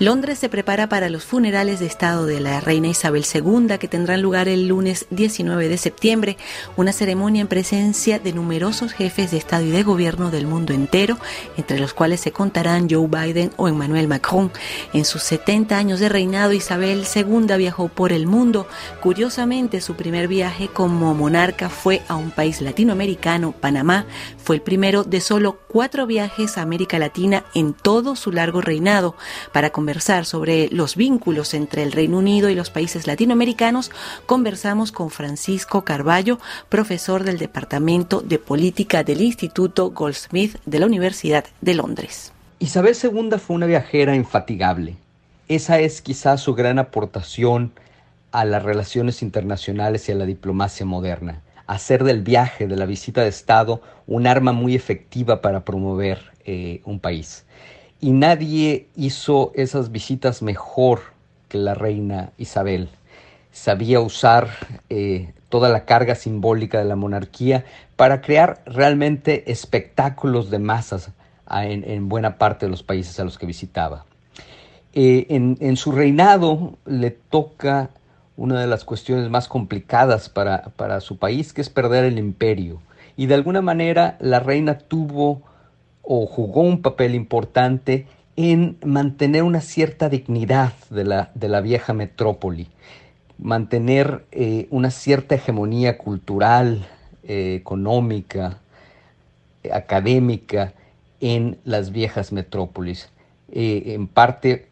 [0.00, 4.22] Londres se prepara para los funerales de Estado de la reina Isabel II que tendrán
[4.22, 6.36] lugar el lunes 19 de septiembre,
[6.76, 11.18] una ceremonia en presencia de numerosos jefes de Estado y de Gobierno del mundo entero,
[11.56, 14.52] entre los cuales se contarán Joe Biden o Emmanuel Macron.
[14.92, 18.68] En sus 70 años de reinado, Isabel II viajó por el mundo.
[19.02, 24.06] Curiosamente, su primer viaje como monarca fue a un país latinoamericano, Panamá.
[24.36, 29.16] Fue el primero de solo cuatro viajes a América Latina en todo su largo reinado
[29.52, 29.70] para
[30.24, 33.90] sobre los vínculos entre el Reino Unido y los países latinoamericanos,
[34.26, 36.38] conversamos con Francisco Carballo,
[36.68, 42.32] profesor del Departamento de Política del Instituto Goldsmith de la Universidad de Londres.
[42.58, 44.96] Isabel II fue una viajera infatigable.
[45.48, 47.72] Esa es quizás su gran aportación
[48.30, 51.40] a las relaciones internacionales y a la diplomacia moderna.
[51.66, 56.82] Hacer del viaje, de la visita de Estado, un arma muy efectiva para promover eh,
[56.84, 57.46] un país
[58.00, 61.00] y nadie hizo esas visitas mejor
[61.48, 62.88] que la reina Isabel.
[63.50, 64.48] Sabía usar
[64.88, 67.64] eh, toda la carga simbólica de la monarquía
[67.96, 71.10] para crear realmente espectáculos de masas
[71.50, 74.04] en, buena parte de los países a los que visitaba.
[74.92, 77.90] Eh, en, su reinado le toca
[78.36, 82.80] una de las cuestiones más complicadas para, para su país, que es perder el imperio.
[83.16, 85.42] Y de alguna manera la reina tuvo
[86.10, 91.92] o jugó un papel importante en mantener una cierta dignidad de la, de la vieja
[91.92, 92.66] metrópoli,
[93.36, 96.86] mantener eh, una cierta hegemonía cultural,
[97.24, 98.58] eh, económica,
[99.70, 100.72] académica
[101.20, 103.10] en las viejas metrópolis,
[103.52, 104.68] eh, en parte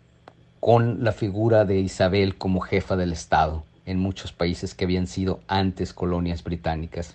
[0.58, 5.40] con la figura de Isabel como jefa del Estado en muchos países que habían sido
[5.48, 7.14] antes colonias británicas.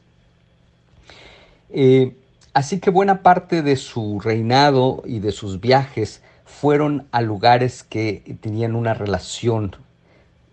[2.54, 8.38] Así que buena parte de su reinado y de sus viajes fueron a lugares que
[8.42, 9.78] tenían una relación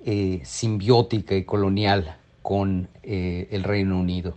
[0.05, 4.37] eh, simbiótica y colonial con eh, el Reino Unido.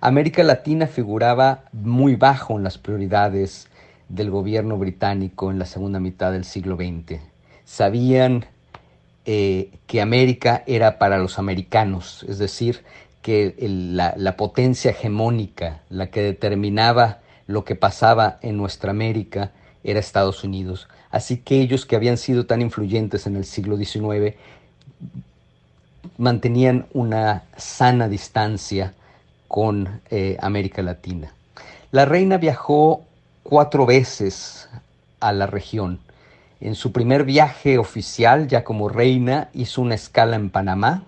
[0.00, 3.68] América Latina figuraba muy bajo en las prioridades
[4.08, 7.20] del gobierno británico en la segunda mitad del siglo XX.
[7.64, 8.46] Sabían
[9.26, 12.82] eh, que América era para los americanos, es decir,
[13.22, 19.52] que la, potencia hegemónica, la que determinaba lo que pasaba en nuestra América,
[19.84, 20.88] era Estados Unidos.
[21.10, 24.36] Así que ellos que habían sido tan influyentes en el siglo XIX
[26.18, 28.94] mantenían una sana distancia
[29.48, 31.32] con eh, América Latina.
[31.90, 33.04] La reina viajó
[33.42, 34.68] cuatro veces
[35.20, 36.00] a la región.
[36.60, 41.04] En su primer viaje oficial, ya como reina, hizo una escala en Panamá,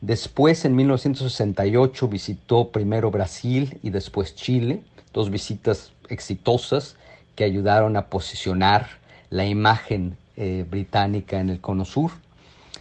[0.00, 4.82] Después, en 1968, visitó primero Brasil y después Chile,
[5.12, 6.96] dos visitas exitosas
[7.34, 8.88] que ayudaron a posicionar
[9.30, 12.12] la imagen eh, británica en el Cono Sur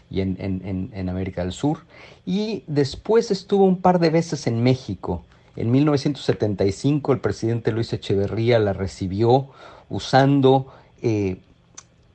[0.10, 1.80] y en, América del Sur.
[2.26, 5.24] Y después estuvo un par de veces en México.
[5.56, 9.48] En 1975 el presidente Luis Echeverría la recibió
[9.90, 10.68] usando
[11.02, 11.38] eh,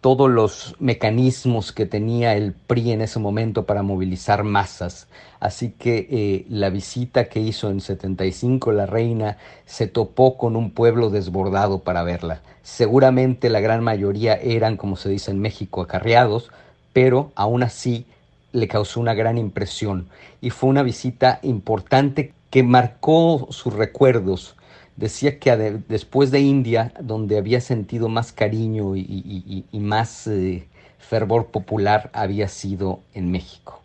[0.03, 5.07] todos los mecanismos que tenía el PRI en ese momento para movilizar masas.
[5.39, 10.73] Así que eh, la visita que hizo en 75 la reina se topó con un
[10.73, 12.43] pueblo desbordado para verla.
[12.65, 16.51] Seguramente la gran mayoría eran, como se dice en México, acarreados,
[16.93, 18.05] pero aún así
[18.51, 20.09] le causó una gran impresión
[20.41, 24.57] y fue una visita importante que marcó sus recuerdos
[24.97, 30.67] decía que después de India, donde había sentido más cariño y, más eh,
[30.99, 33.81] fervor popular, había sido en México.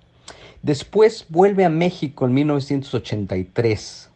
[0.62, 4.10] Después vuelve a México en 1983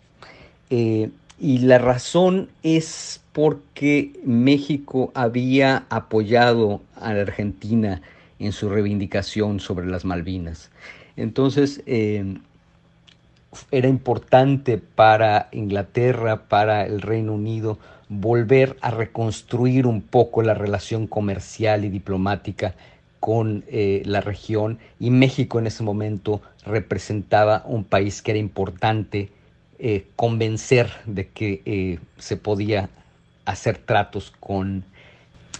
[0.70, 1.10] eh,
[1.40, 8.02] y la razón es porque México había apoyado a la Argentina
[8.40, 10.72] en su reivindicación sobre las Malvinas.
[11.16, 12.38] Entonces, eh,
[13.72, 17.78] era importante para Inglaterra, para el Reino Unido,
[18.10, 22.76] volver a reconstruir un poco la relación comercial y diplomática
[23.22, 29.30] con eh, la región y México en ese momento representaba un país que era importante
[29.80, 32.90] eh, convencer de que eh, se podía
[33.46, 34.84] hacer tratos con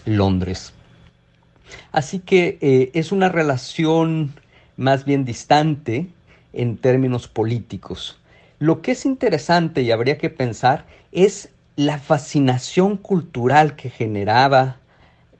[0.04, 0.74] Londres.
[1.90, 4.34] Así que es una relación
[4.76, 6.08] más bien distante,
[6.52, 8.18] en términos políticos.
[8.58, 14.76] Lo que es interesante y habría que pensar es la fascinación cultural que generaba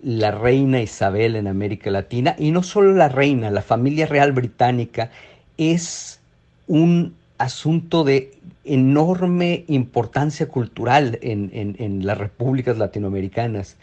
[0.03, 5.11] la reina Isabel en América Latina, y no solo la reina, la familia real británica
[5.57, 6.21] es
[6.67, 8.33] un asunto de
[8.65, 13.77] enorme importancia cultural en, las repúblicas latinoamericanas.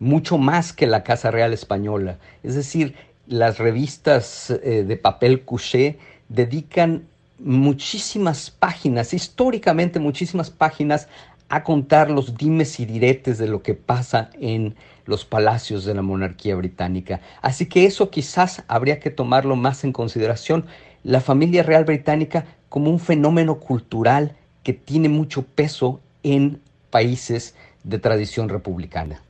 [0.00, 2.18] mucho más que la Casa Real Española.
[2.42, 2.94] Es decir,
[3.26, 5.98] las revistas eh, de papel couché
[6.28, 7.06] dedican
[7.38, 11.08] muchísimas páginas, históricamente muchísimas páginas,
[11.48, 14.74] a contar los dimes y diretes de lo que pasa en
[15.06, 17.20] los palacios de la monarquía británica.
[17.42, 20.66] Así que eso quizás habría que tomarlo más en consideración.
[21.02, 26.60] La familia real británica como un fenómeno cultural que tiene mucho peso en
[26.90, 27.54] países
[27.84, 29.20] de tradición republicana.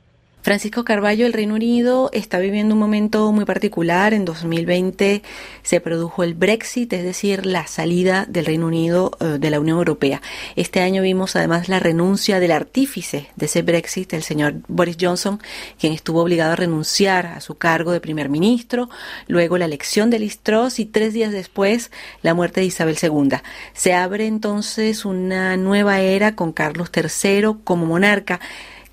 [0.45, 4.13] Francisco Carballo, el Reino Unido está viviendo un momento muy particular.
[4.13, 5.23] En 2020
[5.63, 9.79] se produjo el Brexit, es decir, la salida del Reino Unido eh, de la Unión
[9.79, 10.21] Europea.
[10.55, 15.41] Este año vimos además la renuncia del artífice de ese Brexit, el señor Boris Johnson,
[15.79, 18.87] quien estuvo obligado a renunciar a su cargo de primer ministro,
[19.25, 20.41] luego la elección de Liz
[20.77, 21.89] y tres días después
[22.21, 23.39] la muerte de Isabel II.
[23.73, 28.39] Se abre entonces una nueva era con Carlos III como monarca.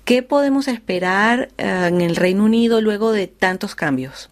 [0.05, 4.29] ¿Qué podemos esperar eh, en el Reino Unido luego de tantos cambios?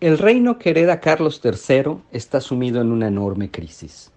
[0.00, 4.12] El reino que hereda Carlos III está sumido en una enorme crisis.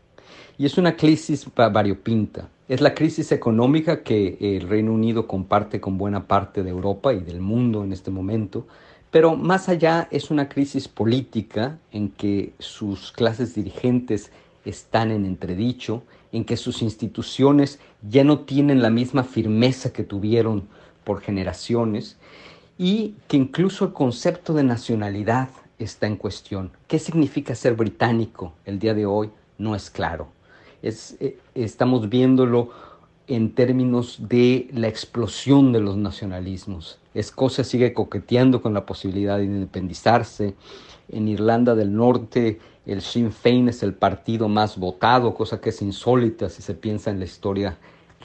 [0.57, 2.49] Y es una crisis variopinta.
[2.67, 7.21] Es la crisis económica que el Reino Unido comparte con buena parte de Europa y
[7.21, 8.67] del mundo en este momento,
[9.11, 14.29] pero más allá es una crisis política en que sus clases dirigentes
[14.65, 16.03] están en entredicho,
[16.33, 20.67] en que sus instituciones ya no tienen la misma firmeza que tuvieron
[21.03, 22.17] por generaciones
[22.77, 25.49] y que incluso el concepto de nacionalidad
[25.79, 26.71] está en cuestión.
[26.87, 29.29] ¿Qué significa ser británico el día de hoy?
[29.57, 30.29] No es claro.
[30.81, 32.69] Es, eh, estamos viéndolo
[33.27, 36.99] en términos de la explosión de los nacionalismos.
[37.13, 40.55] Escocia sigue coqueteando con la posibilidad de independizarse.
[41.09, 45.81] En Irlanda del Norte el Sinn Féin es el partido más votado, cosa que es
[45.81, 47.77] insólita si se piensa en la historia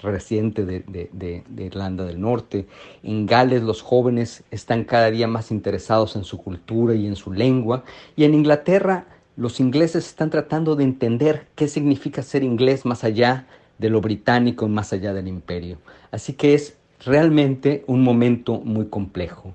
[0.03, 2.67] reciente de, Irlanda del Norte.
[3.03, 7.33] En Gales los jóvenes están cada día más interesados en su cultura y en su
[7.33, 7.85] lengua.
[8.17, 9.07] Y en Inglaterra
[9.37, 13.47] los ingleses están tratando de entender qué significa ser inglés más allá
[13.79, 15.79] de lo británico y más allá del imperio.
[16.11, 19.55] Así que es realmente un momento muy complejo.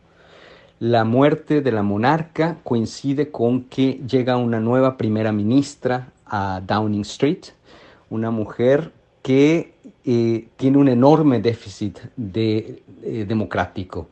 [0.79, 7.01] La muerte de la monarca coincide con que llega una nueva primera ministra a Downing
[7.01, 7.45] Street,
[8.09, 8.91] una mujer
[9.21, 14.07] que tiene un enorme déficit de, eh, democrático.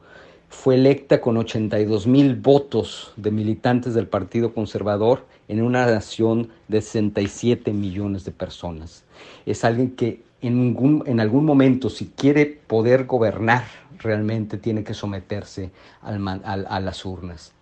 [0.50, 6.82] Fue electa con 82 mil votos de militantes del Partido Conservador en una nación de
[6.82, 9.04] 67 millones de personas.
[9.46, 13.66] Es alguien que en, ningún, en algún momento, si quiere poder gobernar
[13.98, 15.72] realmente, tiene que someterse
[16.02, 17.54] a las urnas.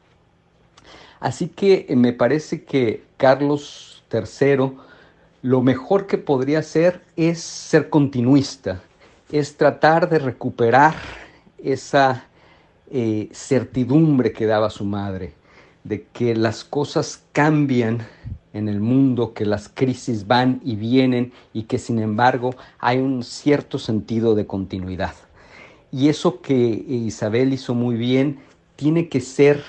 [1.20, 4.74] Así que eh, me parece que Carlos III
[5.42, 8.82] lo mejor que podría hacer es ser continuista,
[9.32, 10.96] es tratar de recuperar
[11.58, 12.26] esa
[12.92, 15.34] eh, certidumbre que daba su madre,
[15.84, 18.08] de que las cosas cambian
[18.54, 23.24] en el mundo, que las crisis van y vienen y que sin embargo hay un
[23.24, 25.14] cierto sentido de continuidad.
[25.92, 28.40] Y eso que Isabel hizo muy bien
[28.76, 29.64] tiene que ser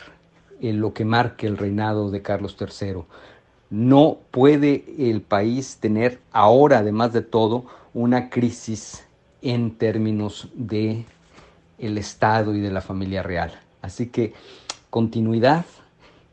[0.60, 3.02] eh, lo que marque el reinado de Carlos III.
[3.70, 9.04] No puede el país tener ahora, además de todo, una crisis
[9.42, 11.04] en términos de
[11.78, 13.60] el Estado y de la familia real.
[13.82, 14.32] Así que
[14.90, 15.64] continuidad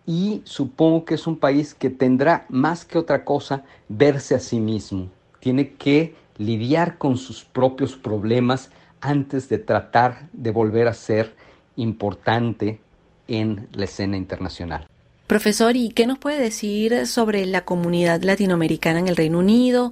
[0.05, 4.59] y supongo que es un país que tendrá más que otra cosa verse a sí
[4.59, 5.09] mismo.
[5.39, 8.71] Tiene que lidiar con sus propios problemas
[9.01, 11.35] antes de tratar de volver a ser
[11.75, 12.79] importante
[13.27, 14.87] en la escena internacional.
[15.27, 19.91] Profesor, ¿y qué nos puede decir sobre la comunidad latinoamericana en el Reino Unido?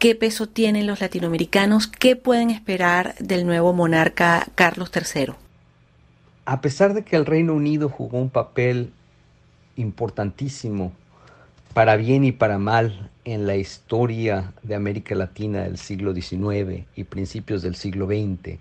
[0.00, 1.86] ¿Qué peso tienen los latinoamericanos?
[1.86, 5.34] ¿Qué pueden esperar del nuevo monarca Carlos III?
[6.46, 8.90] A pesar de que el Reino Unido jugó un papel
[9.76, 10.92] importantísimo,
[11.74, 17.04] para bien y para mal, en la historia de América Latina del siglo XIX y
[17.04, 18.58] principios del siglo XX,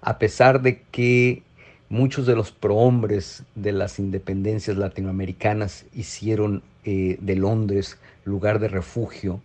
[0.00, 1.42] a pesar de que
[1.94, 9.40] Muchos de los prohombres de las independencias latinoamericanas hicieron eh, de Londres lugar de refugio.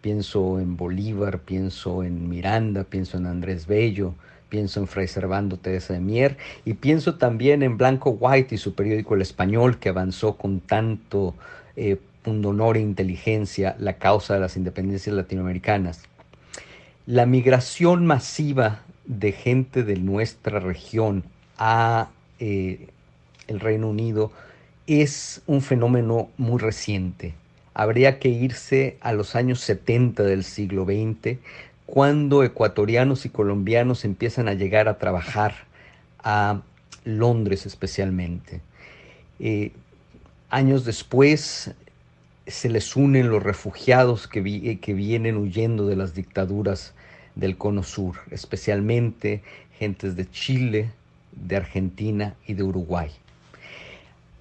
[0.00, 4.14] Pienso en Bolívar, pienso en Miranda, pienso en Andrés Bello,
[4.48, 8.76] pienso en Fray Servando Teresa de Mier y pienso también en Blanco White y su
[8.76, 11.34] periódico El Español que avanzó con tanto
[11.74, 16.04] eh, pundonor e inteligencia la causa de las independencias latinoamericanas.
[17.06, 21.24] La migración masiva de gente de nuestra región
[21.64, 22.88] a eh,
[23.46, 24.32] el Reino Unido
[24.88, 27.34] es un fenómeno muy reciente.
[27.72, 31.38] Habría que irse a los años 70 del siglo XX,
[31.86, 35.54] cuando ecuatorianos y colombianos empiezan a llegar a trabajar
[36.18, 36.62] a
[37.04, 38.60] Londres especialmente.
[39.38, 39.70] Eh,
[40.50, 41.70] años después
[42.48, 46.92] se les unen los refugiados que, eh, que vienen huyendo de las dictaduras
[47.36, 49.42] del Cono Sur, especialmente
[49.78, 50.90] gentes de Chile,
[51.32, 53.10] de Argentina y de Uruguay.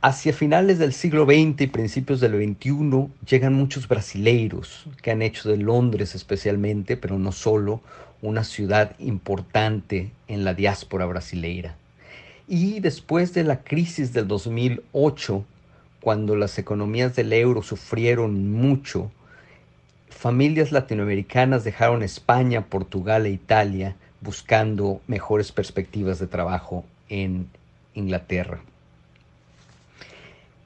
[0.04, 5.48] Hacia finales del siglo XX y principios del XXI llegan muchos brasileiros que han hecho
[5.48, 7.82] de Londres especialmente, pero no solo,
[8.24, 11.76] una ciudad importante en la diáspora brasileira.
[12.48, 15.46] Y después de la crisis del 2008,
[16.02, 19.12] cuando las economías del euro sufrieron mucho,
[20.10, 27.48] familias latinoamericanas dejaron España, Portugal e Italia buscando mejores perspectivas de trabajo en
[27.94, 28.62] Inglaterra.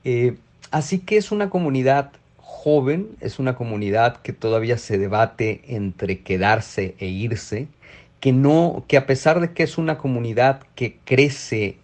[0.03, 0.35] Eh,
[0.71, 6.95] así que es una comunidad joven, es una comunidad que todavía se debate entre quedarse
[6.99, 7.67] e irse,
[8.19, 11.77] que no, que a pesar de que es una comunidad que crece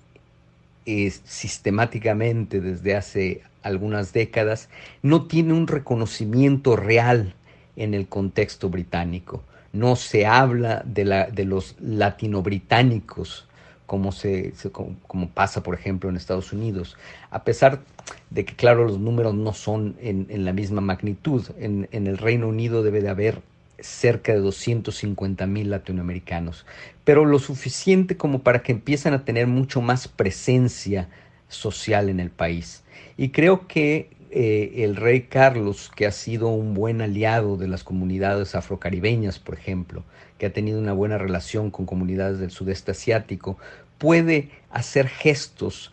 [0.85, 4.69] eh, sistemáticamente desde hace algunas décadas,
[5.03, 7.35] no tiene un reconocimiento real
[7.75, 9.43] en el contexto británico.
[9.73, 13.47] No se habla de, la, de los latino-británicos
[13.85, 16.95] como, se, como, pasa, por ejemplo, en Estados Unidos.
[17.29, 17.81] A pesar
[18.29, 21.45] de que, claro, los números no son en, la misma magnitud.
[21.59, 23.41] En, en, el Reino Unido debe de haber
[23.79, 26.65] cerca de 250 mil latinoamericanos,
[27.03, 31.09] pero lo suficiente como para que empiecen a tener mucho más presencia
[31.49, 32.83] social en el país.
[33.17, 37.83] Y creo que eh, el rey Carlos, que ha sido un buen aliado de las
[37.83, 40.03] comunidades afrocaribeñas, por ejemplo,
[40.37, 43.57] que ha tenido una buena relación con comunidades del sudeste asiático,
[43.97, 45.91] puede hacer gestos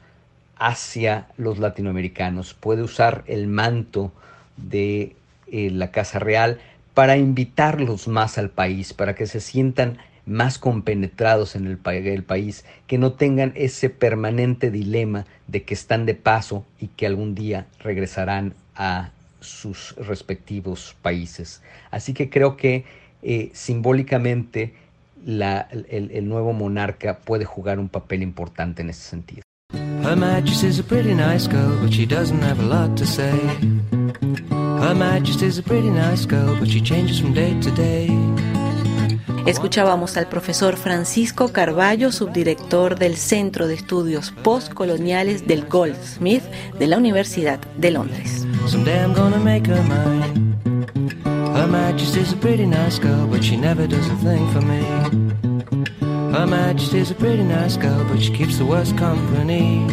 [0.56, 4.12] hacia los latinoamericanos, puede usar el manto
[4.56, 5.16] de
[5.48, 6.58] eh, la Casa Real
[6.94, 9.98] para invitarlos más al país, para que se sientan
[10.28, 16.06] más compenetrados en el, el, país, que no tengan ese permanente dilema de que están
[16.06, 21.62] de paso y que algún día regresarán a sus respectivos países.
[21.90, 22.84] Así que creo que
[23.22, 24.74] eh, simbólicamente
[25.26, 29.42] el, el, nuevo monarca puede jugar un papel importante en ese sentido.
[29.72, 33.36] Her Majesty's a pretty nice girl, but she doesn't have a lot to say.
[34.50, 38.08] Her Majesty's a pretty nice girl, but she changes from day to day.
[39.48, 46.42] Escuchábamos al profesor Francisco Carballo, subdirector del Centro de Estudios Postcoloniales del Goldsmith
[46.78, 48.46] de la Universidad de Londres.
[51.54, 54.84] Her Majesty's a pretty nice girl, but she never does a thing for me.
[56.30, 59.86] Her a pretty nice girl, but she keeps the worst company.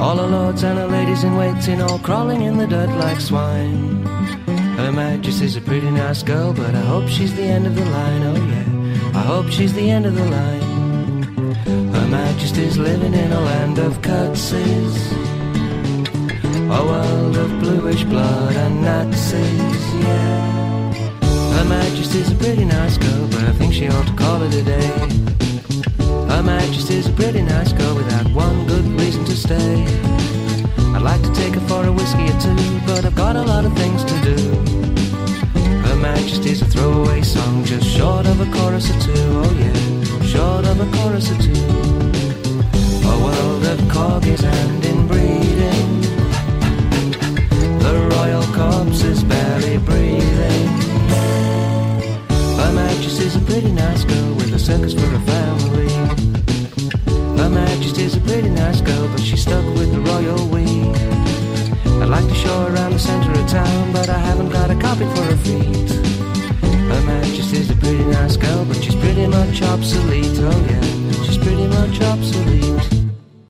[0.00, 3.97] All her lords and her ladies in waiting, all crawling in the dirt like swine.
[4.78, 8.22] Her Majesty's a pretty nice girl, but I hope she's the end of the line,
[8.22, 9.18] oh yeah.
[9.18, 10.62] I hope she's the end of the line.
[11.92, 15.12] Her Majesty's living in a land of curtsies.
[16.70, 20.92] A world of bluish blood and Nazis, yeah.
[21.56, 24.62] Her Majesty's a pretty nice girl, but I think she ought to call it a
[24.62, 24.90] day.
[26.32, 29.84] Her Majesty's a pretty nice girl without one good reason to stay.
[30.94, 32.56] I'd like to take her for a whiskey or two,
[32.86, 34.57] but I've got a lot of things to do.
[36.00, 40.80] Majesty's a throwaway song, just short of a chorus or two, oh yeah, short of
[40.80, 41.52] a chorus or two.
[43.08, 45.57] A world of corgis and inbreeding.
[45.57, 45.57] The